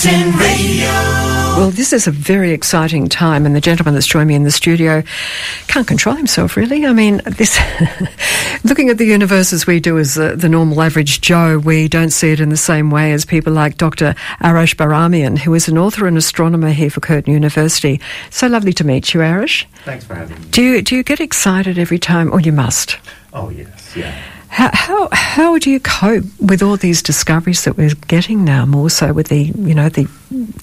Curtin 0.00 0.32
Radio. 0.38 0.88
Well, 1.58 1.70
this 1.70 1.92
is 1.92 2.06
a 2.06 2.10
very 2.10 2.52
exciting 2.52 3.10
time, 3.10 3.44
and 3.44 3.54
the 3.54 3.60
gentleman 3.60 3.92
that's 3.92 4.06
joined 4.06 4.28
me 4.28 4.34
in 4.34 4.44
the 4.44 4.50
studio 4.50 5.02
can't 5.66 5.86
control 5.86 6.14
himself, 6.14 6.56
really. 6.56 6.86
I 6.86 6.94
mean, 6.94 7.20
this 7.26 7.60
looking 8.64 8.88
at 8.88 8.96
the 8.96 9.04
universe 9.04 9.52
as 9.52 9.66
we 9.66 9.78
do 9.78 9.98
as 9.98 10.14
the, 10.14 10.36
the, 10.36 10.48
normal 10.48 10.80
average 10.80 11.20
Joe, 11.20 11.58
we 11.58 11.86
don't 11.86 12.08
see 12.08 12.30
it 12.30 12.40
in 12.40 12.48
the 12.48 12.56
same 12.56 12.90
way 12.90 13.12
as 13.12 13.26
people 13.26 13.52
like 13.52 13.76
Dr. 13.76 14.14
Arash 14.40 14.74
Bahramian, 14.74 15.36
who 15.36 15.52
is 15.52 15.68
an 15.68 15.76
author 15.76 16.06
and 16.06 16.16
astronomer 16.16 16.70
here 16.70 16.88
for 16.88 17.00
Curtin 17.00 17.34
University. 17.34 18.00
So 18.30 18.46
lovely 18.46 18.72
to 18.72 18.84
meet 18.84 19.12
you, 19.12 19.20
Arash. 19.20 19.66
Thanks 19.84 20.06
for 20.06 20.14
having 20.14 20.40
me. 20.40 20.48
Do 20.48 20.62
you, 20.62 20.80
do 20.80 20.96
you 20.96 21.02
get 21.02 21.20
excited 21.20 21.78
every 21.78 21.98
time? 21.98 22.32
Or 22.32 22.40
you 22.40 22.52
must. 22.52 22.96
Oh, 23.34 23.50
yes, 23.50 23.94
yeah. 23.94 24.18
How, 24.50 24.70
how, 24.72 25.08
how 25.12 25.58
do 25.58 25.70
you 25.70 25.78
cope 25.78 26.24
with 26.40 26.60
all 26.60 26.76
these 26.76 27.02
discoveries 27.02 27.64
that 27.64 27.76
we're 27.76 27.94
getting 28.08 28.44
now, 28.44 28.66
more 28.66 28.90
so 28.90 29.12
with 29.12 29.28
the 29.28 29.44
you 29.44 29.74
know 29.74 29.88
the 29.88 30.08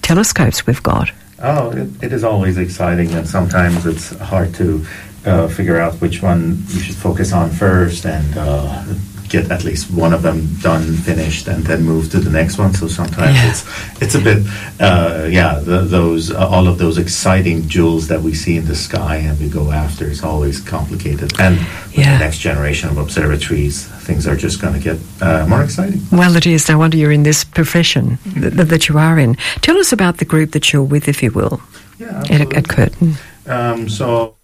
telescopes 0.02 0.68
we've 0.68 0.84
got? 0.84 1.10
Oh, 1.40 1.72
it, 1.72 2.04
it 2.04 2.14
is 2.14 2.24
always 2.24 2.58
exciting, 2.58 3.12
and 3.14 3.26
sometimes 3.26 3.86
it's 3.86 4.10
hard 4.20 4.54
to 4.56 4.86
uh, 5.26 5.48
figure 5.48 5.80
out 5.80 5.94
which 5.96 6.22
one 6.22 6.58
you 6.68 6.82
should 6.82 6.96
focus 6.96 7.32
on 7.32 7.50
first, 7.50 8.06
and 8.06 8.38
uh, 8.38 8.84
get 9.30 9.52
at 9.52 9.64
least 9.64 9.92
one 9.92 10.14
of 10.14 10.22
them 10.22 10.48
done, 10.62 10.96
finished, 10.96 11.48
and 11.48 11.64
then 11.64 11.84
move 11.84 12.10
to 12.12 12.20
the 12.20 12.30
next 12.30 12.58
one. 12.58 12.74
So 12.74 12.88
sometimes 12.88 13.36
yeah. 13.36 13.50
it's 13.50 14.02
it's 14.02 14.16
a 14.16 14.22
bit, 14.22 14.46
uh, 14.80 15.28
yeah, 15.30 15.60
the, 15.60 15.82
those 15.82 16.32
uh, 16.32 16.48
all 16.48 16.68
of 16.68 16.78
those 16.78 16.98
exciting 16.98 17.68
jewels 17.68 18.08
that 18.08 18.22
we 18.22 18.34
see 18.34 18.58
in 18.58 18.66
the 18.66 18.76
sky 18.76 19.18
and 19.18 19.40
we 19.40 19.50
go 19.50 19.72
after 19.72 20.06
is 20.06 20.24
always 20.24 20.62
complicated. 20.62 21.40
And 21.40 21.60
yeah. 21.92 22.18
the 22.18 22.26
next 22.26 22.40
generation 22.40 22.90
of 22.90 22.98
observatories, 22.98 23.86
things 24.06 24.28
are 24.28 24.36
just 24.36 24.62
going 24.62 24.74
to 24.74 24.80
get 24.80 24.98
uh, 25.22 25.46
more 25.48 25.64
exciting. 25.64 26.02
Well, 26.12 26.36
it 26.36 26.46
is. 26.46 26.70
No 26.70 26.78
wonder 26.78 26.98
you're 26.98 27.12
in 27.12 27.24
this 27.24 27.44
profession 27.44 28.18
th- 28.34 28.54
that 28.54 28.88
you 28.88 28.98
are 28.98 29.20
in. 29.20 29.36
Tell 29.62 29.78
us 29.78 29.92
about 29.92 30.18
the 30.18 30.26
group 30.26 30.52
that 30.52 30.72
you're 30.72 30.84
with, 30.84 31.08
if 31.08 31.22
you 31.22 31.32
will. 31.32 31.62
Yeah, 32.00 32.24
at, 32.30 32.54
at 32.54 32.68
Curtin. 32.68 33.16
Um, 33.48 33.90
so 33.90 34.37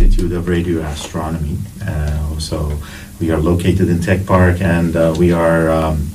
Institute 0.00 0.32
of 0.32 0.48
Radio 0.48 0.80
Astronomy. 0.80 1.58
Uh, 1.86 2.38
so 2.38 2.78
we 3.20 3.30
are 3.30 3.38
located 3.38 3.90
in 3.90 4.00
Tech 4.00 4.24
Park, 4.24 4.62
and 4.62 4.96
uh, 4.96 5.14
we 5.18 5.30
are 5.30 5.68
um, 5.70 6.08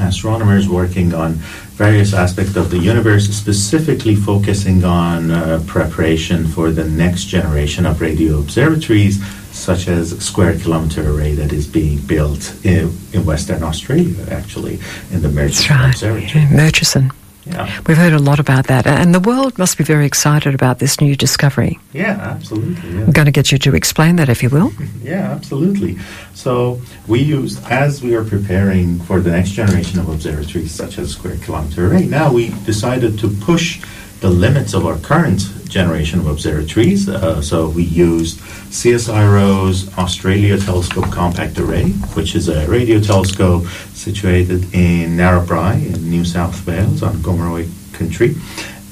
astronomers 0.00 0.68
working 0.68 1.14
on 1.14 1.34
various 1.78 2.12
aspects 2.12 2.56
of 2.56 2.70
the 2.70 2.78
universe, 2.78 3.28
specifically 3.28 4.16
focusing 4.16 4.84
on 4.84 5.30
uh, 5.30 5.62
preparation 5.66 6.48
for 6.48 6.72
the 6.72 6.84
next 6.84 7.26
generation 7.26 7.86
of 7.86 8.00
radio 8.00 8.38
observatories, 8.40 9.24
such 9.52 9.86
as 9.86 10.18
Square 10.18 10.58
Kilometre 10.58 11.08
Array 11.08 11.34
that 11.34 11.52
is 11.52 11.68
being 11.68 11.98
built 11.98 12.52
in, 12.64 12.98
in 13.12 13.24
Western 13.24 13.62
Australia, 13.62 14.26
actually, 14.30 14.80
in 15.12 15.22
the 15.22 15.28
Murchison 15.28 15.76
right. 15.76 15.90
Observatory. 15.90 16.46
Murchison. 16.46 17.12
Yeah. 17.46 17.80
We've 17.86 17.96
heard 17.96 18.12
a 18.12 18.18
lot 18.18 18.38
about 18.38 18.68
that, 18.68 18.86
and 18.86 19.14
the 19.14 19.20
world 19.20 19.58
must 19.58 19.76
be 19.76 19.84
very 19.84 20.06
excited 20.06 20.54
about 20.54 20.78
this 20.78 21.00
new 21.00 21.14
discovery. 21.14 21.78
Yeah, 21.92 22.18
absolutely. 22.20 22.90
Yeah. 22.90 23.04
I'm 23.04 23.12
going 23.12 23.26
to 23.26 23.32
get 23.32 23.52
you 23.52 23.58
to 23.58 23.74
explain 23.74 24.16
that, 24.16 24.28
if 24.28 24.42
you 24.42 24.48
will. 24.48 24.72
yeah, 25.02 25.30
absolutely. 25.32 25.98
So 26.34 26.80
we 27.06 27.20
use, 27.20 27.62
as 27.66 28.02
we 28.02 28.14
are 28.14 28.24
preparing 28.24 28.98
for 29.00 29.20
the 29.20 29.30
next 29.30 29.50
generation 29.50 29.98
of 30.00 30.08
observatories, 30.08 30.72
such 30.72 30.98
as 30.98 31.10
Square 31.12 31.38
Kilometre 31.38 31.86
Array, 31.86 32.06
now 32.06 32.32
we 32.32 32.48
decided 32.64 33.18
to 33.18 33.28
push 33.28 33.82
the 34.24 34.30
limits 34.30 34.72
of 34.72 34.86
our 34.86 34.96
current 35.00 35.42
generation 35.68 36.18
of 36.18 36.26
observatories. 36.28 37.10
Uh, 37.10 37.42
so 37.42 37.68
we 37.68 37.82
used 37.82 38.38
CSIRO's 38.70 39.92
Australia 39.98 40.56
Telescope 40.56 41.10
Compact 41.12 41.58
Array, 41.58 41.90
which 42.16 42.34
is 42.34 42.48
a 42.48 42.66
radio 42.66 42.98
telescope 42.98 43.66
situated 43.92 44.62
in 44.72 45.18
Narrabri 45.18 45.94
in 45.94 46.08
New 46.08 46.24
South 46.24 46.66
Wales 46.66 47.02
on 47.02 47.16
Gomeroi 47.16 47.68
country. 47.92 48.34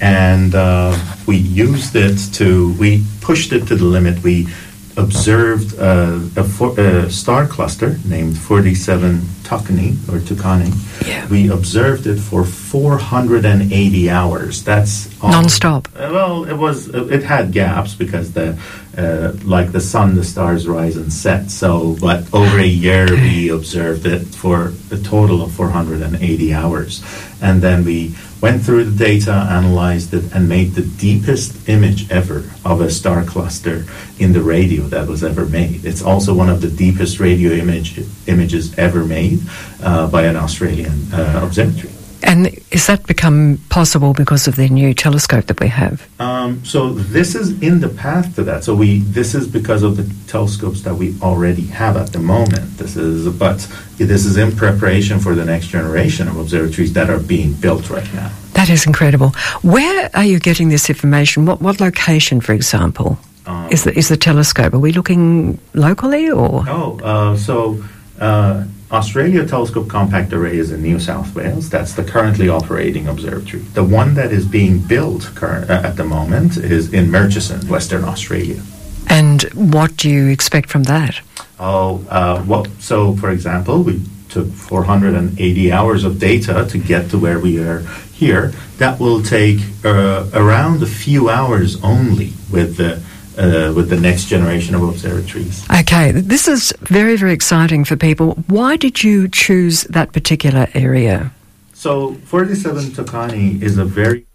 And 0.02 0.54
uh, 0.54 0.94
we 1.26 1.38
used 1.38 1.96
it 1.96 2.18
to, 2.34 2.74
we 2.74 3.02
pushed 3.22 3.52
it 3.54 3.66
to 3.68 3.74
the 3.74 3.86
limit. 3.86 4.22
We 4.22 4.48
observed 4.96 5.78
uh, 5.78 6.20
a, 6.36 6.44
for, 6.44 6.78
a, 6.78 7.10
star 7.10 7.46
cluster 7.46 7.96
named 8.04 8.38
47 8.38 9.20
Tucanae 9.42 9.92
or 10.08 10.20
Tucanae. 10.20 11.06
Yeah. 11.06 11.26
We 11.28 11.50
observed 11.50 12.06
it 12.06 12.18
for 12.18 12.44
480 12.44 14.10
hours. 14.10 14.62
That's 14.64 15.22
non-stop. 15.22 15.88
Uh, 15.94 16.10
well, 16.12 16.44
it 16.44 16.54
was. 16.54 16.88
It 16.88 17.22
had 17.22 17.52
gaps 17.52 17.94
because 17.94 18.32
the 18.32 18.58
uh, 18.96 19.32
like 19.44 19.72
the 19.72 19.80
sun, 19.80 20.14
the 20.14 20.24
stars 20.24 20.68
rise 20.68 20.96
and 20.96 21.12
set. 21.12 21.50
So, 21.50 21.96
but 22.00 22.32
over 22.34 22.58
a 22.58 22.66
year 22.66 23.06
we 23.10 23.48
observed 23.48 24.06
it 24.06 24.26
for 24.26 24.72
a 24.90 24.96
total 24.98 25.42
of 25.42 25.52
480 25.52 26.54
hours, 26.54 27.02
and 27.40 27.62
then 27.62 27.84
we 27.84 28.14
went 28.42 28.62
through 28.62 28.84
the 28.84 29.04
data, 29.04 29.32
analyzed 29.32 30.12
it, 30.12 30.34
and 30.34 30.48
made 30.48 30.72
the 30.72 30.82
deepest 30.82 31.68
image 31.68 32.10
ever 32.10 32.44
of 32.64 32.80
a 32.80 32.90
star 32.90 33.24
cluster 33.24 33.86
in 34.18 34.32
the 34.32 34.42
radio 34.42 34.82
that 34.84 35.06
was 35.08 35.22
ever 35.22 35.46
made. 35.46 35.84
It's 35.84 36.02
also 36.02 36.34
one 36.34 36.50
of 36.50 36.60
the 36.60 36.68
deepest 36.68 37.20
radio 37.20 37.52
image 37.52 38.00
images 38.26 38.76
ever 38.76 39.04
made 39.04 39.40
uh, 39.80 40.08
by 40.08 40.24
an 40.24 40.36
Australian 40.36 41.12
uh, 41.12 41.40
observatory. 41.42 42.01
And 42.24 42.48
is 42.70 42.86
that 42.86 43.06
become 43.06 43.58
possible 43.68 44.12
because 44.12 44.46
of 44.48 44.56
the 44.56 44.68
new 44.68 44.94
telescope 44.94 45.46
that 45.46 45.60
we 45.60 45.68
have? 45.68 46.08
Um, 46.20 46.64
so 46.64 46.90
this 46.90 47.34
is 47.34 47.60
in 47.62 47.80
the 47.80 47.88
path 47.88 48.34
to 48.36 48.42
that. 48.44 48.64
So 48.64 48.74
we 48.74 49.00
this 49.00 49.34
is 49.34 49.46
because 49.46 49.82
of 49.82 49.96
the 49.96 50.06
telescopes 50.30 50.82
that 50.82 50.94
we 50.94 51.14
already 51.20 51.66
have 51.66 51.96
at 51.96 52.12
the 52.12 52.18
moment. 52.18 52.78
This 52.78 52.96
is 52.96 53.28
but 53.34 53.58
this 53.96 54.24
is 54.24 54.36
in 54.36 54.54
preparation 54.56 55.18
for 55.18 55.34
the 55.34 55.44
next 55.44 55.68
generation 55.68 56.28
of 56.28 56.36
observatories 56.36 56.92
that 56.94 57.10
are 57.10 57.20
being 57.20 57.52
built 57.54 57.90
right 57.90 58.14
now. 58.14 58.30
That 58.54 58.70
is 58.70 58.86
incredible. 58.86 59.30
Where 59.62 60.10
are 60.14 60.24
you 60.24 60.38
getting 60.38 60.68
this 60.68 60.88
information? 60.88 61.46
What 61.46 61.60
what 61.60 61.80
location, 61.80 62.40
for 62.40 62.52
example, 62.52 63.18
um, 63.46 63.68
is 63.70 63.84
the 63.84 63.96
is 63.96 64.08
the 64.08 64.16
telescope? 64.16 64.74
Are 64.74 64.78
we 64.78 64.92
looking 64.92 65.58
locally 65.74 66.30
or? 66.30 66.64
Oh, 66.68 66.98
uh, 67.02 67.36
so. 67.36 67.82
Uh, 68.20 68.64
Australia 68.92 69.46
Telescope 69.46 69.88
Compact 69.88 70.34
Array 70.34 70.58
is 70.58 70.70
in 70.70 70.82
New 70.82 71.00
South 71.00 71.34
Wales. 71.34 71.70
That's 71.70 71.94
the 71.94 72.04
currently 72.04 72.50
operating 72.50 73.08
observatory. 73.08 73.62
The 73.62 73.82
one 73.82 74.12
that 74.14 74.32
is 74.32 74.44
being 74.44 74.80
built 74.80 75.32
uh, 75.42 75.64
at 75.68 75.96
the 75.96 76.04
moment 76.04 76.58
is 76.58 76.92
in 76.92 77.10
Murchison, 77.10 77.66
Western 77.68 78.04
Australia. 78.04 78.62
And 79.08 79.44
what 79.54 79.96
do 79.96 80.10
you 80.10 80.28
expect 80.28 80.68
from 80.68 80.82
that? 80.84 81.20
Oh, 81.58 82.04
uh, 82.10 82.44
well, 82.46 82.66
so 82.80 83.16
for 83.16 83.30
example, 83.30 83.82
we 83.82 84.02
took 84.28 84.48
480 84.48 85.72
hours 85.72 86.04
of 86.04 86.18
data 86.18 86.66
to 86.68 86.78
get 86.78 87.10
to 87.10 87.18
where 87.18 87.38
we 87.38 87.60
are 87.60 87.80
here. 88.12 88.52
That 88.76 89.00
will 89.00 89.22
take 89.22 89.60
uh, 89.86 90.26
around 90.34 90.82
a 90.82 90.86
few 90.86 91.30
hours 91.30 91.82
only 91.82 92.34
with 92.50 92.76
the 92.76 93.02
uh, 93.38 93.72
with 93.74 93.88
the 93.88 93.98
next 93.98 94.26
generation 94.26 94.74
of 94.74 94.82
observatories. 94.82 95.64
Okay, 95.70 96.12
this 96.12 96.48
is 96.48 96.72
very, 96.80 97.16
very 97.16 97.32
exciting 97.32 97.84
for 97.84 97.96
people. 97.96 98.34
Why 98.46 98.76
did 98.76 99.02
you 99.02 99.28
choose 99.28 99.84
that 99.84 100.12
particular 100.12 100.68
area? 100.74 101.32
So, 101.72 102.14
47 102.26 102.92
Tucanae 102.92 103.60
is 103.62 103.78
a 103.78 103.84
very 103.84 104.26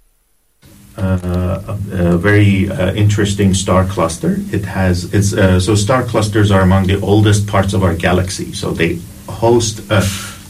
uh, 0.97 1.61
a, 1.67 2.13
a, 2.13 2.17
very 2.17 2.69
uh, 2.71 2.91
interesting 2.95 3.53
star 3.53 3.85
cluster. 3.85 4.37
It 4.51 4.65
has 4.65 5.13
it's 5.13 5.31
uh, 5.31 5.59
so 5.59 5.75
star 5.75 6.03
clusters 6.03 6.49
are 6.49 6.61
among 6.61 6.87
the 6.87 6.99
oldest 7.01 7.45
parts 7.45 7.73
of 7.73 7.83
our 7.83 7.93
galaxy. 7.93 8.51
So 8.51 8.71
they 8.71 8.99
host 9.29 9.91
a 9.91 10.03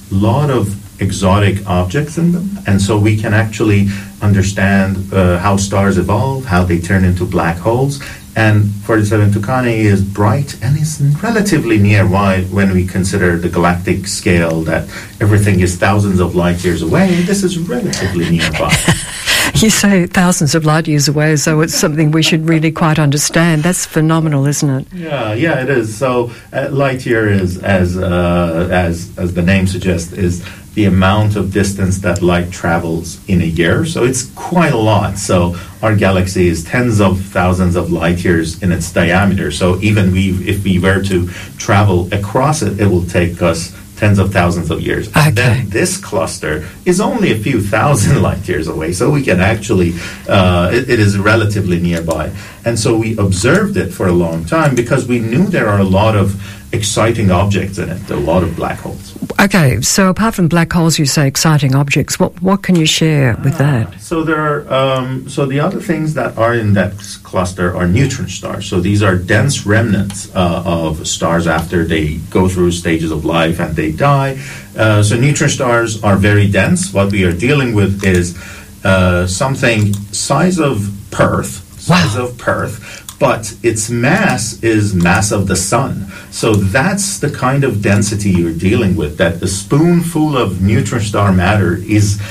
lot 0.09 0.49
of 0.49 0.73
exotic 1.01 1.67
objects 1.67 2.17
in 2.17 2.31
them, 2.31 2.49
and 2.65 2.81
so 2.81 2.97
we 2.97 3.17
can 3.17 3.33
actually 3.33 3.87
understand 4.21 5.13
uh, 5.13 5.37
how 5.37 5.57
stars 5.57 5.97
evolve, 5.97 6.45
how 6.45 6.63
they 6.63 6.79
turn 6.79 7.03
into 7.03 7.25
black 7.25 7.57
holes, 7.57 8.01
and 8.37 8.71
47 8.85 9.31
Tucanae 9.31 9.79
is 9.79 10.03
bright 10.03 10.61
and 10.61 10.77
is 10.77 11.01
relatively 11.23 11.79
nearby 11.79 12.43
when 12.43 12.71
we 12.71 12.85
consider 12.85 13.35
the 13.35 13.49
galactic 13.49 14.05
scale 14.05 14.61
that 14.61 14.83
everything 15.19 15.59
is 15.59 15.75
thousands 15.75 16.19
of 16.19 16.35
light 16.35 16.63
years 16.63 16.83
away. 16.83 17.07
This 17.23 17.43
is 17.43 17.57
relatively 17.57 18.29
nearby. 18.29 18.71
you 19.61 19.69
say 19.69 20.05
thousands 20.05 20.55
of 20.55 20.65
light 20.65 20.87
years 20.87 21.07
away, 21.07 21.35
so 21.35 21.61
it's 21.61 21.73
something 21.73 22.11
we 22.11 22.21
should 22.21 22.47
really 22.47 22.71
quite 22.71 22.99
understand. 22.99 23.63
That's 23.63 23.85
phenomenal, 23.85 24.45
isn't 24.45 24.69
it? 24.69 24.93
Yeah, 24.93 25.33
yeah, 25.33 25.63
it 25.63 25.69
is. 25.69 25.95
So 25.97 26.31
uh, 26.53 26.69
light 26.71 27.05
year 27.05 27.29
is, 27.29 27.57
as 27.63 27.97
uh, 27.97 28.67
as 28.71 29.17
as 29.17 29.33
the 29.33 29.41
name 29.41 29.67
suggests, 29.67 30.11
is 30.13 30.45
the 30.75 30.85
amount 30.85 31.35
of 31.35 31.51
distance 31.51 31.97
that 31.99 32.21
light 32.21 32.51
travels 32.51 33.19
in 33.27 33.41
a 33.41 33.45
year. 33.45 33.83
So 33.83 34.03
it's 34.03 34.29
quite 34.33 34.73
a 34.73 34.77
lot. 34.77 35.17
So 35.17 35.55
our 35.81 35.95
galaxy 35.95 36.49
is 36.49 36.63
tens 36.63 37.01
of 37.01 37.19
thousands 37.19 37.75
of 37.75 37.91
light 37.91 38.23
years 38.23 38.61
in 38.61 38.71
its 38.71 38.93
diameter. 38.93 39.49
So 39.49 39.79
even 39.81 40.11
we, 40.11 40.33
if 40.47 40.63
we 40.63 40.77
were 40.77 41.01
to 41.05 41.27
travel 41.57 42.13
across 42.13 42.61
it, 42.61 42.79
it 42.79 42.85
will 42.85 43.05
take 43.05 43.41
us 43.41 43.75
tens 43.97 44.19
of 44.19 44.31
thousands 44.31 44.71
of 44.71 44.81
years. 44.81 45.09
Okay. 45.09 45.19
And 45.27 45.37
then 45.37 45.69
this 45.69 45.97
cluster 45.97 46.67
is 46.85 47.01
only 47.01 47.31
a 47.31 47.39
few 47.39 47.61
thousand 47.61 48.21
light 48.27 48.47
years 48.47 48.67
away, 48.67 48.93
so 48.93 49.09
we 49.09 49.23
can 49.23 49.41
actually, 49.41 49.93
uh, 50.29 50.69
it, 50.71 50.89
it 50.89 50.99
is 50.99 51.17
relatively 51.17 51.79
nearby. 51.79 52.31
And 52.63 52.79
so 52.79 52.97
we 52.97 53.17
observed 53.17 53.75
it 53.77 53.91
for 53.91 54.07
a 54.07 54.11
long 54.11 54.45
time 54.45 54.75
because 54.75 55.07
we 55.07 55.19
knew 55.19 55.45
there 55.45 55.67
are 55.67 55.79
a 55.79 55.89
lot 55.99 56.15
of 56.15 56.35
exciting 56.73 57.31
objects 57.31 57.77
in 57.77 57.89
it. 57.89 58.09
A 58.09 58.15
lot 58.15 58.43
of 58.43 58.55
black 58.55 58.79
holes. 58.79 59.13
Okay, 59.39 59.79
so 59.81 60.09
apart 60.09 60.35
from 60.35 60.47
black 60.47 60.71
holes, 60.73 60.97
you 60.99 61.05
say 61.05 61.27
exciting 61.27 61.75
objects. 61.75 62.19
What 62.19 62.41
what 62.41 62.63
can 62.63 62.75
you 62.75 62.85
share 62.85 63.35
with 63.43 63.53
Ah, 63.55 63.57
that? 63.89 64.01
So 64.01 64.23
there 64.23 64.39
are 64.39 64.73
um, 64.73 65.29
so 65.29 65.45
the 65.45 65.59
other 65.59 65.79
things 65.79 66.13
that 66.15 66.37
are 66.37 66.53
in 66.55 66.73
that 66.73 66.93
cluster 67.23 67.75
are 67.75 67.87
neutron 67.87 68.27
stars. 68.29 68.65
So 68.67 68.79
these 68.81 69.01
are 69.03 69.15
dense 69.15 69.65
remnants 69.65 70.33
uh, 70.35 70.63
of 70.65 71.07
stars 71.07 71.47
after 71.47 71.85
they 71.85 72.15
go 72.31 72.49
through 72.49 72.71
stages 72.71 73.11
of 73.11 73.23
life 73.25 73.59
and 73.59 73.75
they 73.75 73.91
die. 73.91 74.37
Uh, 74.75 75.01
so 75.03 75.15
neutron 75.15 75.49
stars 75.49 76.03
are 76.03 76.17
very 76.17 76.47
dense. 76.49 76.93
What 76.93 77.11
we 77.11 77.23
are 77.23 77.33
dealing 77.33 77.73
with 77.75 78.03
is 78.03 78.35
uh, 78.83 79.25
something 79.27 79.93
size 80.11 80.59
of 80.59 80.89
Perth, 81.11 81.79
size 81.79 82.15
Wow. 82.15 82.25
of 82.25 82.37
Perth, 82.37 83.06
but 83.19 83.55
its 83.63 83.89
mass 83.89 84.61
is 84.63 84.93
mass 84.93 85.31
of 85.31 85.47
the 85.47 85.55
sun. 85.55 86.05
So 86.31 86.53
that's 86.53 87.19
the 87.19 87.29
kind 87.31 87.63
of 87.63 87.81
density 87.81 88.29
you're 88.31 88.53
dealing 88.53 88.95
with. 88.95 89.17
That 89.17 89.41
a 89.41 89.47
spoonful 89.47 90.37
of 90.37 90.61
neutron 90.61 91.01
star 91.01 91.31
matter 91.33 91.75
is 91.77 92.21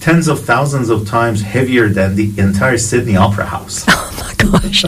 tens 0.00 0.28
of 0.28 0.44
thousands 0.44 0.90
of 0.90 1.06
times 1.08 1.40
heavier 1.42 1.88
than 1.88 2.14
the 2.16 2.30
entire 2.38 2.76
Sydney 2.78 3.16
Opera 3.16 3.46
House. 3.46 3.84
Oh 4.46 4.50
my 4.50 4.60
gosh. 4.60 4.84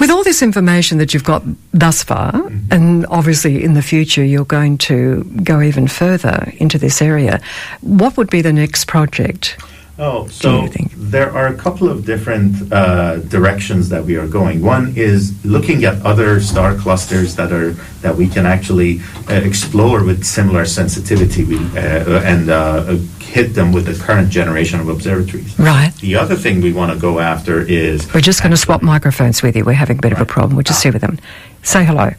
With 0.00 0.10
all 0.10 0.24
this 0.24 0.40
information 0.42 0.96
that 0.98 1.12
you've 1.12 1.24
got 1.24 1.42
thus 1.72 2.02
far, 2.02 2.32
Mm-hmm. 2.32 2.72
and 2.72 3.06
obviously 3.10 3.62
in 3.62 3.74
the 3.74 3.82
future 3.82 4.24
you're 4.24 4.44
going 4.46 4.78
to 4.78 5.24
go 5.44 5.60
even 5.60 5.86
further 5.88 6.50
into 6.56 6.78
this 6.78 7.02
area, 7.02 7.40
what 7.82 8.16
would 8.16 8.30
be 8.30 8.40
the 8.42 8.52
next 8.52 8.86
project? 8.86 9.58
Oh, 10.00 10.28
so 10.28 10.68
there 10.96 11.32
are 11.32 11.48
a 11.48 11.54
couple 11.56 11.88
of 11.88 12.04
different 12.04 12.72
uh, 12.72 13.16
directions 13.16 13.88
that 13.88 14.04
we 14.04 14.14
are 14.16 14.28
going. 14.28 14.62
One 14.62 14.92
is 14.96 15.44
looking 15.44 15.84
at 15.84 16.00
other 16.06 16.40
star 16.40 16.76
clusters 16.76 17.34
that 17.34 17.50
are 17.50 17.72
that 18.02 18.14
we 18.14 18.28
can 18.28 18.46
actually 18.46 19.00
uh, 19.28 19.34
explore 19.34 20.04
with 20.04 20.24
similar 20.24 20.66
sensitivity 20.66 21.42
we, 21.42 21.56
uh, 21.76 22.20
and 22.22 22.48
uh, 22.48 22.96
hit 23.18 23.54
them 23.54 23.72
with 23.72 23.86
the 23.86 24.04
current 24.04 24.30
generation 24.30 24.78
of 24.78 24.88
observatories. 24.88 25.58
Right. 25.58 25.92
The 25.96 26.14
other 26.14 26.36
thing 26.36 26.60
we 26.60 26.72
want 26.72 26.92
to 26.92 26.98
go 26.98 27.18
after 27.18 27.60
is 27.62 28.12
We're 28.14 28.20
just 28.20 28.40
going 28.40 28.52
to 28.52 28.56
swap 28.56 28.82
microphones 28.82 29.42
with 29.42 29.56
you. 29.56 29.64
We're 29.64 29.72
having 29.72 29.98
a 29.98 30.02
bit 30.02 30.12
of 30.12 30.20
a 30.20 30.26
problem. 30.26 30.54
We'll 30.54 30.62
just 30.62 30.80
see 30.80 30.90
with 30.90 31.02
them. 31.02 31.18
Say 31.64 31.84
hello. 31.84 32.12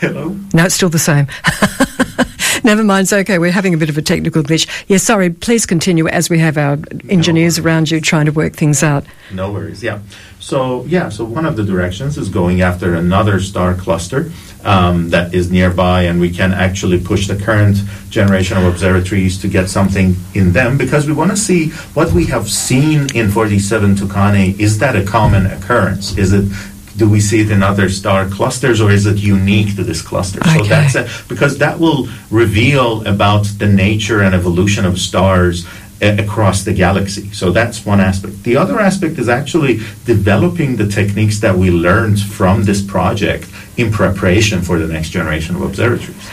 hello. 0.00 0.36
No, 0.52 0.64
it's 0.64 0.76
still 0.76 0.88
the 0.88 1.00
same. 1.00 1.26
Never 2.64 2.82
mind. 2.82 3.04
It's 3.04 3.12
okay. 3.12 3.38
We're 3.38 3.52
having 3.52 3.74
a 3.74 3.76
bit 3.76 3.90
of 3.90 3.98
a 3.98 4.02
technical 4.02 4.42
glitch. 4.42 4.66
Yes, 4.88 5.02
sorry. 5.02 5.28
Please 5.28 5.66
continue 5.66 6.08
as 6.08 6.30
we 6.30 6.38
have 6.38 6.56
our 6.56 6.78
engineers 7.10 7.58
around 7.58 7.90
you 7.90 8.00
trying 8.00 8.24
to 8.24 8.32
work 8.32 8.54
things 8.54 8.82
out. 8.82 9.04
No 9.30 9.52
worries. 9.52 9.82
Yeah. 9.82 10.00
So 10.40 10.84
yeah. 10.86 11.10
So 11.10 11.26
one 11.26 11.44
of 11.44 11.56
the 11.56 11.62
directions 11.62 12.16
is 12.16 12.30
going 12.30 12.62
after 12.62 12.94
another 12.94 13.38
star 13.38 13.74
cluster 13.74 14.32
um, 14.64 15.10
that 15.10 15.34
is 15.34 15.50
nearby, 15.50 16.04
and 16.04 16.18
we 16.18 16.30
can 16.30 16.54
actually 16.54 16.98
push 16.98 17.28
the 17.28 17.36
current 17.36 17.76
generation 18.08 18.56
of 18.56 18.64
observatories 18.64 19.38
to 19.42 19.48
get 19.48 19.68
something 19.68 20.16
in 20.32 20.52
them 20.52 20.78
because 20.78 21.06
we 21.06 21.12
want 21.12 21.30
to 21.32 21.36
see 21.36 21.68
what 21.92 22.12
we 22.12 22.24
have 22.26 22.50
seen 22.50 23.14
in 23.14 23.30
47 23.30 23.94
Tucanae. 23.96 24.58
Is 24.58 24.78
that 24.78 24.96
a 24.96 25.04
common 25.04 25.44
occurrence? 25.44 26.16
Is 26.16 26.32
it 26.32 26.50
do 26.96 27.08
we 27.08 27.20
see 27.20 27.40
it 27.40 27.50
in 27.50 27.62
other 27.62 27.88
star 27.88 28.28
clusters 28.28 28.80
or 28.80 28.90
is 28.90 29.06
it 29.06 29.16
unique 29.18 29.74
to 29.76 29.82
this 29.84 30.00
cluster? 30.02 30.40
So 30.44 30.64
that's 30.68 30.94
a, 30.94 31.08
because 31.28 31.58
that 31.58 31.78
will 31.80 32.08
reveal 32.30 33.04
about 33.06 33.44
the 33.58 33.66
nature 33.66 34.22
and 34.22 34.34
evolution 34.34 34.84
of 34.84 34.98
stars 34.98 35.66
a- 36.00 36.16
across 36.22 36.62
the 36.64 36.72
galaxy. 36.72 37.30
So 37.32 37.50
that's 37.50 37.84
one 37.84 38.00
aspect. 38.00 38.42
The 38.44 38.56
other 38.56 38.78
aspect 38.80 39.18
is 39.18 39.28
actually 39.28 39.80
developing 40.04 40.76
the 40.76 40.86
techniques 40.86 41.40
that 41.40 41.56
we 41.56 41.70
learned 41.70 42.20
from 42.20 42.64
this 42.64 42.80
project 42.82 43.48
in 43.76 43.90
preparation 43.90 44.62
for 44.62 44.78
the 44.78 44.86
next 44.86 45.10
generation 45.10 45.56
of 45.56 45.62
observatories. 45.62 46.28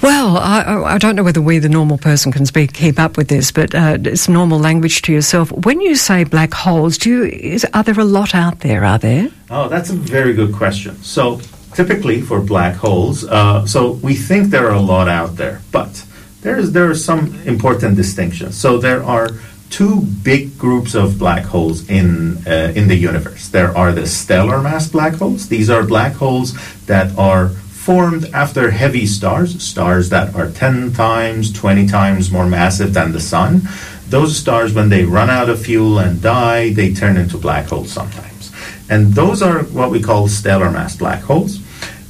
Well, 0.00 0.36
I, 0.36 0.94
I- 0.94 0.98
don't 0.98 1.16
know 1.16 1.24
whether 1.24 1.40
we, 1.40 1.58
the 1.58 1.68
normal 1.68 1.98
person, 1.98 2.30
can 2.32 2.46
speak 2.46 2.72
keep 2.72 2.98
up 2.98 3.16
with 3.16 3.28
this, 3.28 3.50
but 3.50 3.74
uh, 3.74 3.98
it's 4.04 4.28
normal 4.28 4.58
language 4.58 5.02
to 5.02 5.12
yourself. 5.12 5.50
When 5.52 5.80
you 5.80 5.96
say 5.96 6.24
black 6.24 6.54
holes, 6.54 6.98
do 6.98 7.10
you, 7.10 7.24
is, 7.24 7.66
are 7.74 7.82
there 7.82 7.98
a 7.98 8.04
lot 8.04 8.34
out 8.34 8.60
there? 8.60 8.84
Are 8.84 8.98
there? 8.98 9.28
Oh, 9.50 9.68
that's 9.68 9.90
a 9.90 9.94
very 9.94 10.34
good 10.34 10.54
question. 10.54 10.96
So, 11.02 11.40
typically 11.74 12.20
for 12.20 12.40
black 12.40 12.76
holes, 12.76 13.24
uh, 13.24 13.66
so 13.66 13.92
we 13.92 14.14
think 14.14 14.50
there 14.50 14.66
are 14.68 14.74
a 14.74 14.80
lot 14.80 15.08
out 15.08 15.36
there, 15.36 15.62
but 15.72 16.04
there 16.42 16.56
is 16.58 16.72
there 16.72 16.88
are 16.90 16.94
some 16.94 17.34
important 17.46 17.96
distinctions. 17.96 18.56
So 18.56 18.78
there 18.78 19.02
are 19.02 19.30
two 19.70 20.02
big 20.22 20.56
groups 20.56 20.94
of 20.94 21.18
black 21.18 21.44
holes 21.44 21.88
in 21.90 22.38
uh, 22.46 22.72
in 22.76 22.86
the 22.88 22.94
universe. 22.96 23.48
There 23.48 23.76
are 23.76 23.92
the 23.92 24.06
stellar 24.06 24.60
mass 24.62 24.88
black 24.88 25.14
holes. 25.14 25.48
These 25.48 25.68
are 25.70 25.82
black 25.82 26.12
holes 26.14 26.54
that 26.86 27.16
are 27.18 27.50
formed 27.88 28.26
after 28.34 28.70
heavy 28.70 29.06
stars, 29.06 29.62
stars 29.62 30.10
that 30.10 30.34
are 30.34 30.50
10 30.50 30.92
times, 30.92 31.50
20 31.50 31.86
times 31.86 32.30
more 32.30 32.46
massive 32.46 32.92
than 32.92 33.12
the 33.12 33.20
sun. 33.20 33.62
Those 34.10 34.36
stars, 34.36 34.74
when 34.74 34.90
they 34.90 35.04
run 35.04 35.30
out 35.30 35.48
of 35.48 35.62
fuel 35.62 35.98
and 35.98 36.20
die, 36.20 36.74
they 36.74 36.92
turn 36.92 37.16
into 37.16 37.38
black 37.38 37.64
holes 37.64 37.90
sometimes. 37.90 38.52
And 38.90 39.14
those 39.14 39.40
are 39.40 39.60
what 39.62 39.90
we 39.90 40.02
call 40.02 40.28
stellar 40.28 40.70
mass 40.70 40.96
black 40.96 41.22
holes. 41.22 41.60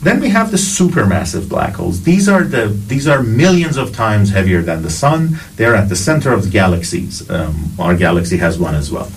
Then 0.03 0.19
we 0.19 0.31
have 0.31 0.51
the 0.51 0.57
supermassive 0.57 1.49
black 1.49 1.75
holes. 1.75 2.03
These 2.03 2.29
are 2.29 2.43
the 2.43 2.67
these 2.67 3.07
are 3.07 3.23
millions 3.23 3.77
of 3.77 3.95
times 3.95 4.31
heavier 4.31 4.63
than 4.63 4.83
the 4.83 4.91
sun. 4.91 5.39
They're 5.55 5.77
at 5.77 5.89
the 5.89 5.97
center 5.97 6.33
of 6.33 6.43
the 6.43 6.51
galaxies. 6.51 7.29
Um, 7.31 7.71
our 7.79 7.95
galaxy 7.97 8.37
has 8.39 8.59
one 8.59 8.75
as 8.75 8.91
well. 8.91 9.13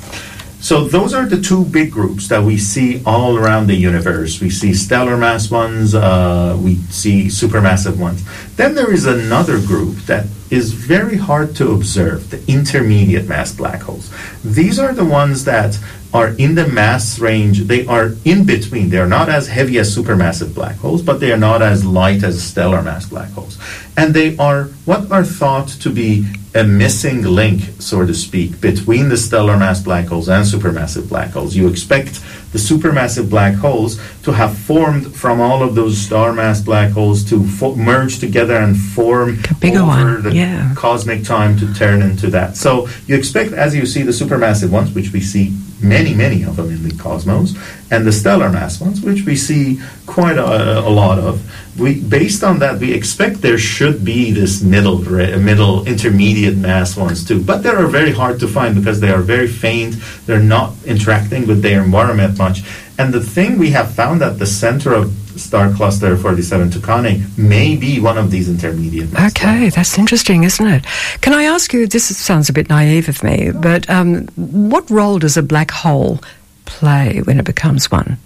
So 0.61 0.83
those 0.85 1.15
are 1.15 1.25
the 1.25 1.41
two 1.41 1.65
big 1.65 1.91
groups 1.91 2.27
that 2.27 2.43
we 2.43 2.55
see 2.59 3.01
all 3.03 3.35
around 3.35 3.65
the 3.65 3.75
universe. 3.75 4.39
We 4.39 4.51
see 4.51 4.75
stellar 4.75 5.17
mass 5.17 5.49
ones, 5.49 5.95
uh, 5.95 6.55
we 6.61 6.75
see 6.75 7.25
supermassive 7.25 7.97
ones. 7.97 8.23
Then 8.57 8.75
there 8.75 8.93
is 8.93 9.07
another 9.07 9.59
group 9.59 9.95
that 10.05 10.27
is 10.51 10.71
very 10.71 11.17
hard 11.17 11.55
to 11.55 11.71
observe, 11.71 12.29
the 12.29 12.43
intermediate 12.47 13.27
mass 13.27 13.51
black 13.55 13.81
holes. 13.81 14.13
These 14.43 14.77
are 14.77 14.93
the 14.93 15.03
ones 15.03 15.45
that 15.45 15.79
are 16.13 16.29
in 16.37 16.53
the 16.53 16.67
mass 16.67 17.17
range. 17.17 17.61
They 17.61 17.87
are 17.87 18.11
in 18.23 18.45
between. 18.45 18.89
They 18.89 18.99
are 18.99 19.07
not 19.07 19.29
as 19.29 19.47
heavy 19.47 19.79
as 19.79 19.95
supermassive 19.95 20.53
black 20.53 20.75
holes, 20.75 21.01
but 21.01 21.19
they 21.19 21.31
are 21.31 21.37
not 21.37 21.63
as 21.63 21.83
light 21.83 22.23
as 22.23 22.43
stellar 22.43 22.83
mass 22.83 23.09
black 23.09 23.31
holes. 23.31 23.57
And 23.97 24.13
they 24.13 24.37
are 24.37 24.65
what 24.85 25.11
are 25.11 25.23
thought 25.23 25.69
to 25.69 25.89
be 25.89 26.27
a 26.53 26.63
missing 26.63 27.23
link, 27.23 27.61
so 27.79 28.05
to 28.05 28.13
speak, 28.13 28.59
between 28.59 29.07
the 29.09 29.15
stellar 29.17 29.57
mass 29.57 29.81
black 29.81 30.07
holes 30.07 30.27
and 30.27 30.45
supermassive 30.45 31.07
black 31.07 31.29
holes. 31.31 31.55
You 31.55 31.69
expect 31.69 32.19
the 32.51 32.59
supermassive 32.59 33.29
black 33.29 33.55
holes 33.55 34.01
to 34.23 34.31
have 34.33 34.57
formed 34.57 35.15
from 35.15 35.39
all 35.39 35.63
of 35.63 35.75
those 35.75 35.97
star 35.97 36.33
mass 36.33 36.61
black 36.61 36.91
holes 36.91 37.23
to 37.29 37.45
fo- 37.47 37.75
merge 37.75 38.19
together 38.19 38.55
and 38.57 38.77
form 38.77 39.39
A 39.49 39.53
bigger 39.55 39.79
over 39.79 39.87
one, 39.87 40.23
the 40.23 40.35
yeah. 40.35 40.73
cosmic 40.75 41.23
time 41.23 41.57
to 41.59 41.73
turn 41.73 42.01
into 42.01 42.29
that. 42.31 42.57
So 42.57 42.89
you 43.07 43.15
expect, 43.15 43.53
as 43.53 43.73
you 43.73 43.85
see 43.85 44.01
the 44.01 44.11
supermassive 44.11 44.71
ones, 44.71 44.93
which 44.93 45.13
we 45.13 45.21
see 45.21 45.53
many, 45.83 46.13
many 46.13 46.43
of 46.43 46.55
them 46.55 46.69
in 46.69 46.87
the 46.87 46.95
cosmos, 46.95 47.55
and 47.89 48.05
the 48.05 48.11
stellar 48.11 48.49
mass 48.49 48.79
ones, 48.79 49.01
which 49.01 49.25
we 49.25 49.35
see 49.35 49.81
quite 50.05 50.37
a, 50.37 50.79
a 50.79 50.89
lot 50.89 51.19
of. 51.19 51.41
We, 51.79 52.01
based 52.01 52.43
on 52.43 52.59
that, 52.59 52.79
we 52.79 52.93
expect 52.93 53.41
there 53.41 53.57
should 53.57 54.03
be 54.03 54.31
this 54.31 54.61
middle, 54.61 54.99
middle, 54.99 55.85
intermediate 55.87 56.57
mass 56.57 56.97
ones 56.97 57.25
too, 57.25 57.41
but 57.41 57.63
they 57.63 57.69
are 57.69 57.87
very 57.87 58.11
hard 58.11 58.39
to 58.41 58.47
find 58.47 58.75
because 58.75 58.99
they 58.99 59.11
are 59.11 59.21
very 59.21 59.47
faint. 59.47 59.95
They're 60.25 60.39
not 60.39 60.73
interacting 60.85 61.47
with 61.47 61.61
their 61.61 61.83
environment 61.83 62.37
much. 62.37 62.63
And 62.97 63.13
the 63.13 63.21
thing 63.21 63.57
we 63.57 63.71
have 63.71 63.93
found 63.95 64.21
at 64.21 64.37
the 64.37 64.45
center 64.45 64.93
of 64.93 65.20
star 65.43 65.73
cluster 65.73 66.15
47 66.17 66.69
Tucanae 66.69 67.37
may 67.37 67.75
be 67.75 67.99
one 67.99 68.17
of 68.17 68.31
these 68.31 68.49
intermediate 68.49 69.13
Okay, 69.13 69.69
that's 69.69 69.97
interesting, 69.97 70.43
isn't 70.43 70.67
it? 70.67 70.85
Can 71.21 71.33
I 71.33 71.43
ask 71.43 71.73
you? 71.73 71.87
This 71.87 72.15
sounds 72.15 72.49
a 72.49 72.53
bit 72.53 72.69
naive 72.69 73.09
of 73.09 73.23
me, 73.23 73.51
but 73.51 73.89
um, 73.89 74.27
what 74.35 74.89
role 74.89 75.19
does 75.19 75.37
a 75.37 75.43
black 75.43 75.71
hole 75.71 76.19
play 76.65 77.21
when 77.21 77.39
it 77.39 77.45
becomes 77.45 77.91
one? 77.91 78.17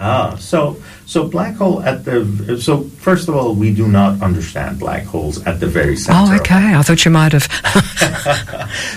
Ah, 0.00 0.34
so 0.36 0.80
so 1.04 1.28
black 1.28 1.56
hole 1.56 1.82
at 1.82 2.06
the 2.06 2.58
so 2.58 2.84
first 3.04 3.28
of 3.28 3.36
all, 3.36 3.54
we 3.54 3.74
do 3.74 3.86
not 3.86 4.22
understand 4.22 4.78
black 4.78 5.04
holes 5.04 5.44
at 5.44 5.60
the 5.60 5.66
very 5.66 5.94
center. 5.96 6.32
Oh, 6.32 6.36
okay. 6.36 6.74
I 6.74 6.80
thought 6.82 7.04
you 7.04 7.10
might 7.10 7.32
have. 7.32 7.46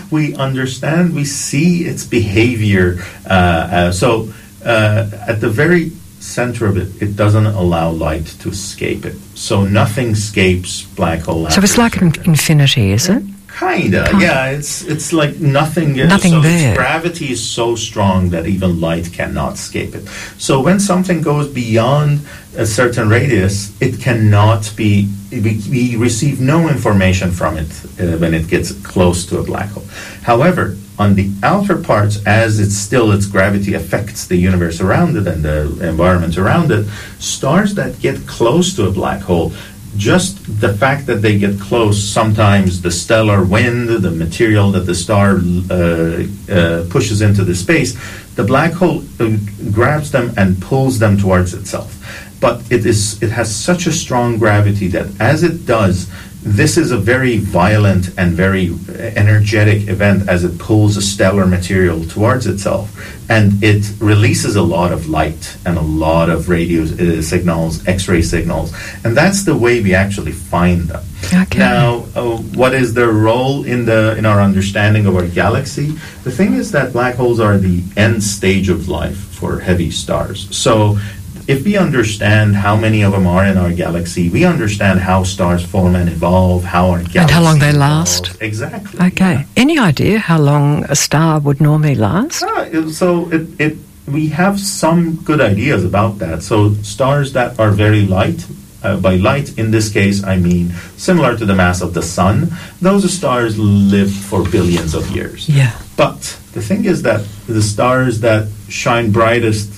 we 0.11 0.33
understand, 0.35 1.13
we 1.13 1.25
see 1.25 1.83
its 1.83 2.05
behavior. 2.05 3.03
Uh, 3.29 3.33
uh, 3.33 3.91
so 3.91 4.29
uh, 4.63 5.09
at 5.27 5.41
the 5.41 5.49
very 5.49 5.91
center 6.23 6.65
of 6.67 6.77
it, 6.77 7.01
it 7.01 7.15
doesn't 7.15 7.45
allow 7.45 7.91
light 7.91 8.25
to 8.39 8.49
escape 8.49 9.05
it. 9.05 9.15
So 9.35 9.65
nothing 9.65 10.09
escapes 10.11 10.83
black 10.95 11.21
hole. 11.21 11.49
so 11.49 11.61
it's 11.61 11.77
like 11.77 11.97
an 12.01 12.13
infinity, 12.25 12.91
is 12.91 13.09
it? 13.09 13.23
Kinda, 13.59 14.07
Kinda. 14.09 14.25
yeah. 14.25 14.49
It's 14.49 14.83
it's 14.83 15.13
like 15.13 15.39
nothing. 15.39 15.93
Nothing 15.95 16.31
so 16.31 16.41
there. 16.41 16.75
Gravity 16.75 17.31
is 17.31 17.41
so 17.57 17.75
strong 17.75 18.29
that 18.31 18.47
even 18.47 18.79
light 18.81 19.13
cannot 19.13 19.53
escape 19.53 19.93
it. 19.93 20.07
So 20.39 20.59
when 20.59 20.79
something 20.79 21.21
goes 21.21 21.47
beyond 21.53 22.21
a 22.57 22.65
certain 22.65 23.09
radius, 23.09 23.69
it 23.79 23.99
cannot 24.01 24.73
be. 24.75 25.07
We, 25.31 25.61
we 25.69 25.95
receive 25.97 26.41
no 26.41 26.67
information 26.67 27.29
from 27.31 27.57
it 27.57 27.69
uh, 27.99 28.17
when 28.17 28.33
it 28.33 28.47
gets 28.47 28.71
close 28.81 29.25
to 29.27 29.37
a 29.39 29.43
black 29.43 29.69
hole. 29.69 29.85
However, 30.23 30.75
on 30.99 31.15
the 31.15 31.31
outer 31.41 31.77
parts, 31.77 32.25
as 32.25 32.59
it's 32.59 32.75
still 32.75 33.11
its 33.11 33.25
gravity 33.25 33.73
affects 33.73 34.27
the 34.27 34.35
universe 34.35 34.79
around 34.79 35.17
it 35.17 35.27
and 35.27 35.43
the 35.43 35.87
environment 35.87 36.37
around 36.37 36.71
it, 36.71 36.87
stars 37.19 37.73
that 37.75 37.99
get 37.99 38.27
close 38.27 38.75
to 38.75 38.87
a 38.87 38.91
black 38.91 39.21
hole 39.21 39.51
just 39.95 40.59
the 40.59 40.73
fact 40.73 41.05
that 41.05 41.21
they 41.21 41.37
get 41.37 41.59
close, 41.59 42.03
sometimes 42.03 42.81
the 42.81 42.91
stellar 42.91 43.43
wind, 43.43 43.89
the 43.89 44.11
material 44.11 44.71
that 44.71 44.81
the 44.81 44.95
star 44.95 45.37
uh, 45.69 46.23
uh, 46.51 46.85
pushes 46.89 47.21
into 47.21 47.43
the 47.43 47.53
space, 47.53 47.93
the 48.35 48.43
black 48.43 48.73
hole 48.73 49.03
uh, 49.19 49.37
grabs 49.71 50.11
them 50.11 50.33
and 50.37 50.59
pulls 50.61 50.97
them 50.99 51.17
towards 51.17 51.53
itself. 51.53 51.99
But 52.39 52.71
it 52.71 52.85
is 52.85 53.21
it 53.21 53.29
has 53.29 53.55
such 53.55 53.85
a 53.85 53.91
strong 53.91 54.37
gravity 54.37 54.87
that 54.89 55.07
as 55.21 55.43
it 55.43 55.65
does, 55.65 56.09
this 56.43 56.77
is 56.77 56.91
a 56.91 56.97
very 56.97 57.37
violent 57.37 58.09
and 58.17 58.33
very 58.33 58.67
energetic 59.15 59.87
event 59.87 60.27
as 60.27 60.43
it 60.43 60.59
pulls 60.59 60.97
a 60.97 61.01
stellar 61.01 61.45
material 61.45 62.03
towards 62.05 62.47
itself. 62.47 62.89
And 63.29 63.63
it 63.63 63.89
releases 63.99 64.57
a 64.57 64.61
lot 64.61 64.91
of 64.91 65.07
light 65.07 65.57
and 65.65 65.77
a 65.77 65.81
lot 65.81 66.29
of 66.29 66.49
radio 66.49 66.83
uh, 66.83 67.21
signals 67.21 67.87
x-ray 67.87 68.21
signals. 68.21 68.73
And 69.05 69.15
that's 69.15 69.45
the 69.45 69.55
way 69.55 69.81
we 69.81 69.95
actually 69.95 70.33
find 70.33 70.81
them. 70.81 71.03
Okay. 71.33 71.57
now 71.57 72.05
uh, 72.15 72.37
what 72.53 72.73
is 72.73 72.93
their 72.93 73.11
role 73.11 73.63
in 73.63 73.85
the 73.85 74.15
in 74.17 74.25
our 74.25 74.41
understanding 74.41 75.05
of 75.05 75.15
our 75.15 75.27
galaxy? 75.27 75.91
The 76.25 76.31
thing 76.31 76.53
is 76.53 76.71
that 76.71 76.91
black 76.91 77.15
holes 77.15 77.39
are 77.39 77.57
the 77.57 77.81
end 77.95 78.21
stage 78.21 78.67
of 78.67 78.89
life 78.89 79.17
for 79.17 79.59
heavy 79.59 79.89
stars. 79.89 80.53
So 80.55 80.99
if 81.47 81.63
we 81.65 81.77
understand 81.77 82.55
how 82.55 82.75
many 82.75 83.03
of 83.03 83.11
them 83.11 83.27
are 83.27 83.45
in 83.45 83.57
our 83.57 83.71
galaxy, 83.71 84.29
we 84.29 84.45
understand 84.45 84.99
how 84.99 85.23
stars 85.23 85.65
form 85.65 85.95
and 85.95 86.09
evolve, 86.09 86.63
how 86.63 86.89
our 86.91 86.97
galaxy 86.99 87.19
And 87.19 87.31
how 87.31 87.41
long 87.43 87.59
they 87.59 87.69
evolves. 87.69 88.19
last. 88.21 88.41
Exactly. 88.41 88.99
Okay. 89.07 89.33
yeah. 89.33 89.45
Any 89.57 89.77
idea 89.79 90.19
how 90.19 90.39
long 90.39 90.85
a 90.89 90.95
star 90.95 91.39
would 91.39 91.59
normally 91.59 91.95
last? 91.95 92.43
Ah, 92.43 92.65
so 92.91 93.29
it, 93.31 93.47
it 93.59 93.77
we 94.07 94.27
have 94.29 94.59
some 94.59 95.15
good 95.23 95.39
ideas 95.41 95.83
about 95.85 96.19
that. 96.19 96.43
So 96.43 96.73
stars 96.83 97.33
that 97.33 97.59
are 97.59 97.71
very 97.71 98.05
light. 98.05 98.45
Uh, 98.83 98.97
by 98.97 99.15
light, 99.15 99.57
in 99.57 99.71
this 99.71 99.89
case, 99.89 100.25
I 100.25 100.35
mean 100.35 100.73
similar 100.97 101.37
to 101.37 101.45
the 101.45 101.55
mass 101.55 101.81
of 101.81 101.93
the 101.93 102.01
sun. 102.01 102.51
Those 102.81 103.09
stars 103.13 103.57
live 103.57 104.11
for 104.11 104.43
billions 104.43 104.93
of 104.93 105.09
years. 105.15 105.47
Yeah. 105.47 105.71
But 105.95 106.19
the 106.51 106.61
thing 106.61 106.83
is 106.83 107.01
that 107.03 107.21
the 107.47 107.61
stars 107.61 108.19
that 108.19 108.49
shine 108.67 109.11
brightest 109.11 109.71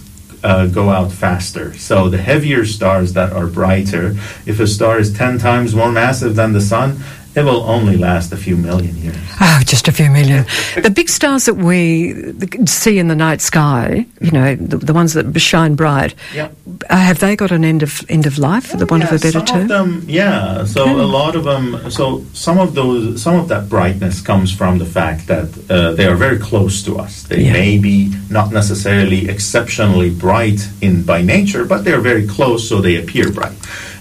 uh, 0.46 0.68
go 0.68 0.92
out 0.92 1.12
faster. 1.12 1.74
So 1.74 2.08
the 2.08 2.20
heavier 2.20 2.66
stars 2.66 3.14
that 3.14 3.34
are 3.34 3.48
brighter, 3.48 4.16
if 4.46 4.60
a 4.60 4.68
star 4.68 5.00
is 5.00 5.12
10 5.12 5.40
times 5.40 5.74
more 5.74 5.92
massive 5.92 6.36
than 6.36 6.54
the 6.54 6.62
sun, 6.62 7.00
it 7.36 7.44
will 7.44 7.64
only 7.64 7.98
last 7.98 8.32
a 8.32 8.38
few 8.38 8.56
million 8.58 8.96
years. 8.98 9.18
Oh, 9.42 9.62
just 9.66 9.88
a 9.88 9.92
few 9.92 10.10
million. 10.10 10.46
The 10.82 10.90
big 10.90 11.10
stars 11.10 11.46
that 11.46 11.56
we 11.56 12.14
see 12.66 13.00
in 13.00 13.08
the 13.10 13.16
night 13.16 13.42
sky, 13.42 14.06
you 14.22 14.32
know, 14.32 14.56
the, 14.56 14.78
the 14.78 14.94
ones 14.94 15.14
that 15.14 15.38
shine 15.40 15.76
bright, 15.76 16.16
Yeah. 16.34 16.50
uh, 16.90 16.96
have 16.96 17.20
they 17.20 17.36
got 17.36 17.52
an 17.52 17.64
end 17.66 17.84
of 17.84 18.02
end 18.10 18.26
of 18.26 18.38
life, 18.38 18.68
for 18.68 18.78
the 18.78 18.86
want 18.86 19.04
of 19.04 19.10
a 19.12 19.20
better 19.20 19.32
some 19.32 19.46
term? 19.46 19.62
Of 19.64 19.68
them, 19.68 20.04
yeah. 20.08 20.64
So 20.66 20.84
Okay. 20.84 20.94
a 20.94 21.04
lot 21.20 21.36
of 21.36 21.44
them. 21.44 21.92
So 21.92 22.24
some 22.34 22.58
of 22.60 22.74
those, 22.74 23.22
some 23.22 23.36
of 23.36 23.48
that 23.50 23.68
brightness 23.70 24.22
comes 24.22 24.52
from 24.54 24.78
the 24.80 24.86
fact 24.86 25.28
that 25.28 25.48
uh, 25.70 25.92
they 25.94 26.06
are 26.08 26.16
very 26.16 26.38
close 26.40 26.82
to 26.84 26.98
us. 26.98 27.24
They 27.24 27.42
Yeah. 27.44 27.54
may 27.54 27.78
be 27.78 28.12
not 28.30 28.52
necessarily 28.52 29.30
exceptionally 29.30 30.10
bright 30.10 30.68
in 30.82 31.04
by 31.04 31.22
nature, 31.22 31.66
but 31.66 31.84
they 31.84 31.92
are 31.94 32.02
very 32.02 32.26
close, 32.26 32.68
so 32.70 32.80
they 32.82 32.96
appear 32.98 33.30
bright. 33.32 33.54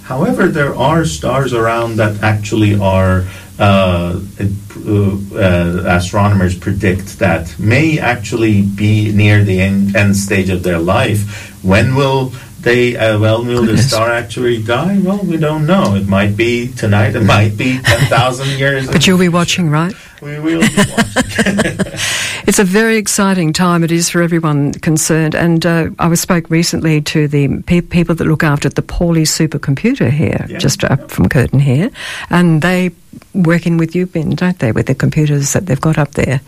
However, 0.04 0.48
there 0.48 0.74
are 0.74 1.04
stars 1.04 1.52
around 1.52 1.96
that 1.96 2.22
actually 2.22 2.78
are. 2.78 3.26
Uh, 3.56 4.20
uh, 4.40 5.16
uh, 5.34 5.84
astronomers 5.86 6.58
predict 6.58 7.20
that 7.20 7.56
may 7.58 8.00
actually 8.00 8.62
be 8.62 9.12
near 9.12 9.44
the 9.44 9.60
end, 9.60 9.94
end 9.94 10.16
stage 10.16 10.50
of 10.50 10.64
their 10.64 10.80
life. 10.80 11.54
When 11.62 11.94
will 11.94 12.32
they? 12.64 12.96
Uh, 12.96 13.18
well, 13.18 13.44
will 13.44 13.62
the 13.64 13.78
star 13.78 14.10
actually 14.10 14.62
die? 14.62 14.98
Well, 14.98 15.20
we 15.24 15.36
don't 15.36 15.66
know. 15.66 15.94
It 15.94 16.08
might 16.08 16.36
be 16.36 16.68
tonight. 16.72 17.14
It 17.14 17.22
might 17.24 17.56
be 17.56 17.78
ten 17.84 18.00
thousand 18.08 18.58
years. 18.58 18.86
But 18.88 19.06
you'll 19.06 19.18
be 19.18 19.28
watching, 19.28 19.70
right? 19.70 19.94
We 20.20 20.38
will 20.40 20.60
be 20.60 20.76
watching. 20.76 21.78
It's 22.46 22.58
a 22.58 22.64
very 22.64 22.98
exciting 22.98 23.54
time. 23.54 23.82
It 23.84 23.90
is 23.90 24.10
for 24.10 24.20
everyone 24.20 24.72
concerned. 24.74 25.34
And 25.34 25.64
uh, 25.64 25.88
I 25.98 26.08
was 26.08 26.20
spoke 26.20 26.50
recently 26.50 27.00
to 27.00 27.26
the 27.26 27.62
pe- 27.62 27.80
people 27.80 28.14
that 28.16 28.26
look 28.26 28.44
after 28.44 28.68
the 28.68 28.82
Pawsey 28.82 29.22
supercomputer 29.24 30.10
here, 30.10 30.44
Yeah. 30.48 30.58
just 30.58 30.84
up 30.84 31.10
from 31.10 31.30
Curtin 31.30 31.58
here, 31.60 31.90
and 32.28 32.60
they 32.60 32.90
working 33.32 33.78
with 33.78 33.94
you, 33.96 34.04
Ben, 34.04 34.30
don't 34.34 34.58
they, 34.58 34.72
with 34.72 34.86
the 34.88 34.94
computers 34.94 35.54
that 35.54 35.64
they've 35.64 35.80
got 35.80 35.96
up 35.96 36.10
there. 36.12 36.42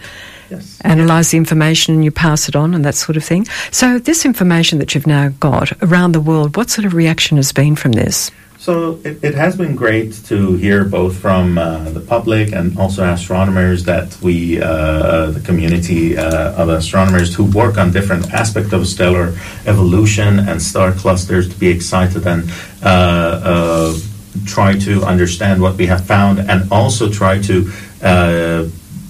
Yes. 0.51 0.81
Analyze 0.83 1.31
the 1.31 1.37
information 1.37 1.95
and 1.95 2.05
you 2.05 2.11
pass 2.11 2.49
it 2.49 2.57
on 2.57 2.75
and 2.75 2.85
that 2.85 2.95
sort 2.95 3.17
of 3.17 3.25
thing. 3.25 3.47
So, 3.71 3.99
this 3.99 4.25
information 4.25 4.79
that 4.79 4.95
you've 4.95 5.07
now 5.07 5.29
got 5.41 5.73
around 5.83 6.13
the 6.13 6.21
world, 6.21 6.57
what 6.57 6.71
sort 6.71 6.85
of 6.85 6.95
reaction 6.95 7.37
has 7.37 7.53
been 7.53 7.77
from 7.77 7.93
this? 7.93 8.31
So 8.67 8.99
it, 9.05 9.23
it 9.23 9.35
has 9.37 9.57
been 9.57 9.77
great 9.77 10.13
to 10.25 10.55
hear 10.55 10.83
both 10.85 11.17
from 11.17 11.57
uh, 11.57 11.89
the 11.91 12.01
public 12.01 12.53
and 12.53 12.77
also 12.77 13.05
astronomers 13.05 13.85
that 13.85 14.19
we, 14.21 14.61
uh, 14.61 14.67
uh, 14.67 15.31
the 15.31 15.39
community 15.41 16.19
uh, 16.19 16.61
of 16.61 16.69
astronomers 16.71 17.33
who 17.33 17.45
work 17.45 17.79
on 17.79 17.93
different 17.93 18.33
aspects 18.33 18.73
of 18.73 18.89
stellar 18.89 19.39
evolution 19.67 20.41
and 20.41 20.61
star 20.61 20.91
clusters, 20.91 21.49
to 21.49 21.57
be 21.61 21.69
excited 21.69 22.27
and 22.27 22.51
uh, 22.83 22.89
uh, 22.89 23.99
try 24.47 24.77
to 24.79 25.05
understand 25.05 25.63
what 25.63 25.77
we 25.77 25.87
have 25.87 26.05
found 26.05 26.41
and 26.41 26.73
also 26.73 27.09
try 27.09 27.41
to 27.41 27.71
uh, 28.03 28.67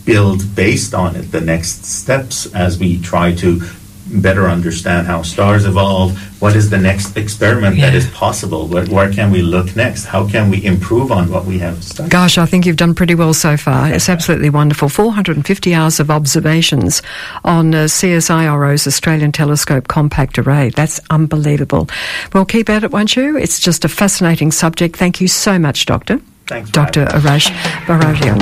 build 0.07 0.55
based 0.55 0.95
on 0.95 1.15
it 1.17 1.31
the 1.33 1.41
next 1.43 1.85
steps 1.85 2.47
as 2.55 2.79
we 2.79 2.99
try 3.03 3.35
to 3.35 3.61
better 4.09 4.47
understand 4.47 5.05
how 5.09 5.21
stars 5.21 5.65
evolve. 5.65 6.17
What 6.41 6.55
is 6.55 6.71
the 6.71 6.79
next 6.79 7.17
experiment 7.17 7.81
that 7.81 7.93
Yeah. 7.93 7.99
is 7.99 8.07
possible? 8.11 8.69
Where, 8.69 8.87
where 8.87 9.13
can 9.13 9.33
we 9.33 9.43
look 9.43 9.75
next? 9.75 10.05
How 10.05 10.29
can 10.29 10.49
we 10.49 10.65
improve 10.65 11.11
on 11.11 11.29
what 11.29 11.45
we 11.45 11.59
have 11.59 11.83
studied? 11.83 12.13
Gosh, 12.13 12.39
I 12.39 12.47
think 12.47 12.67
you've 12.67 12.77
done 12.77 12.95
pretty 12.95 13.17
well 13.17 13.35
so 13.35 13.57
far. 13.57 13.93
It's 13.93 14.09
absolutely 14.09 14.49
wonderful. 14.49 14.89
450 14.89 15.75
hours 15.75 15.99
of 15.99 16.09
observations 16.09 17.03
on 17.45 17.75
uh, 17.75 17.85
CSIRO's 17.89 18.87
Australian 18.87 19.33
Telescope 19.33 19.89
Compact 19.89 20.39
Array. 20.39 20.71
That's 20.71 21.01
unbelievable. 21.11 21.89
Well, 22.33 22.45
keep 22.45 22.71
at 22.71 22.85
it, 22.85 22.93
won't 22.93 23.17
you? 23.17 23.37
It's 23.37 23.59
just 23.59 23.85
a 23.85 23.89
fascinating 23.89 24.53
subject. 24.53 24.95
Thank 24.97 25.21
you 25.21 25.27
so 25.27 25.59
much, 25.59 25.85
Doctor. 25.85 26.21
Thanks, 26.47 26.71
Dr. 26.71 27.07
Arash 27.07 27.51
Bahramian. 27.87 28.39